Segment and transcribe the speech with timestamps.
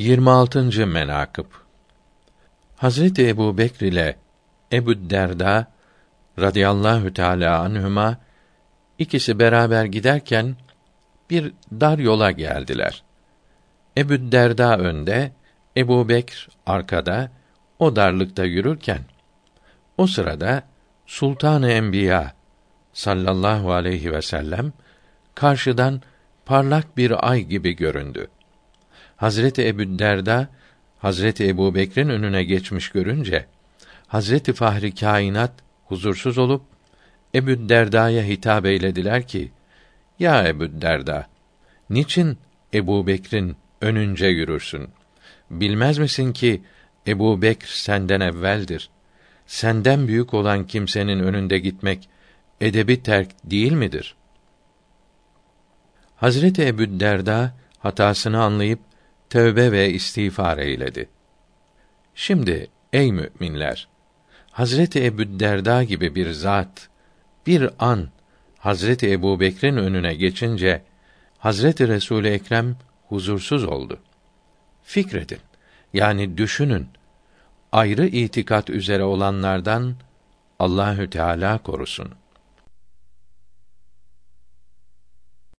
[0.00, 0.86] 26.
[0.86, 1.44] menakıb
[2.76, 4.16] Hazreti Ebu Bekr ile
[4.72, 5.66] Ebu Derda
[6.38, 8.16] radıyallahu teala anhuma
[8.98, 10.56] ikisi beraber giderken
[11.30, 13.02] bir dar yola geldiler.
[13.96, 15.32] Ebu Derda önde,
[15.76, 17.30] Ebu Bekr arkada,
[17.78, 19.00] o darlıkta yürürken,
[19.98, 20.62] o sırada
[21.06, 22.32] Sultan-ı Enbiya
[22.92, 24.72] sallallahu aleyhi ve sellem
[25.34, 26.02] karşıdan
[26.46, 28.28] parlak bir ay gibi göründü.
[29.20, 30.48] Hazreti Ebu Derda
[30.98, 33.46] Hazreti Ebu Bekir'in önüne geçmiş görünce
[34.06, 35.52] Hazreti Fahri Kainat
[35.84, 36.62] huzursuz olup
[37.34, 39.52] Ebu Derda'ya hitap eylediler ki:
[40.18, 41.28] Ya Ebu Derda,
[41.90, 42.38] niçin
[42.74, 44.88] Ebu Bekir'in önünce yürürsün?
[45.50, 46.62] Bilmez misin ki
[47.06, 48.90] Ebu Bekr senden evveldir.
[49.46, 52.08] Senden büyük olan kimsenin önünde gitmek
[52.60, 54.14] edebi terk değil midir?
[56.16, 58.89] Hazreti Ebu Derda hatasını anlayıp
[59.30, 61.08] tövbe ve istiğfar eyledi.
[62.14, 63.88] Şimdi ey müminler,
[64.50, 66.88] Hazreti Ebu Derda gibi bir zat
[67.46, 68.08] bir an
[68.58, 70.82] Hazreti Ebu Bekir'in önüne geçince
[71.38, 72.76] Hazreti Resul Ekrem
[73.08, 73.98] huzursuz oldu.
[74.82, 75.38] Fikredin,
[75.92, 76.88] yani düşünün.
[77.72, 79.94] Ayrı itikat üzere olanlardan
[80.58, 82.10] Allahü Teala korusun.